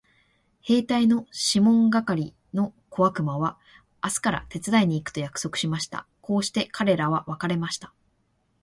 [0.63, 3.59] 兵隊のシモン係の小悪魔は
[4.03, 6.07] 明日から手伝いに行くと約束しました。
[6.21, 7.93] こうして彼等は別れました。